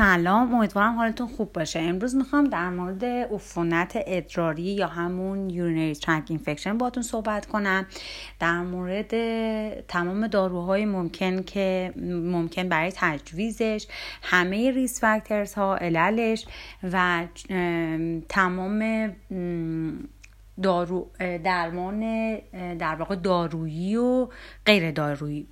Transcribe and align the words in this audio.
سلام. 0.00 0.54
امیدوارم 0.54 0.96
حالتون 0.96 1.26
خوب 1.26 1.52
باشه. 1.52 1.80
امروز 1.80 2.14
می‌خوام 2.16 2.44
در 2.44 2.70
مورد 2.70 3.04
عفونت 3.04 3.92
ادراری 4.06 4.62
یا 4.62 4.86
همون 4.86 5.50
urinary 5.50 5.94
tract 5.94 6.24
infection 6.28 6.78
باتون 6.78 7.02
صحبت 7.02 7.46
کنم. 7.46 7.86
در 8.38 8.62
مورد 8.62 9.10
تمام 9.86 10.26
داروهای 10.26 10.84
ممکن 10.84 11.42
که 11.42 11.92
ممکن 12.24 12.68
برای 12.68 12.92
تجویزش 12.96 13.86
همه 14.22 14.70
risk 14.70 15.00
factors 15.00 15.54
ها 15.54 15.76
عللش 15.76 16.46
و 16.92 17.26
تمام 18.28 19.10
دارو 20.62 21.10
درمان 21.18 22.34
در 22.78 22.94
واقع 22.94 23.14
دارویی 23.14 23.96
و 23.96 24.28
غیر 24.66 24.90
دارویی. 24.90 25.46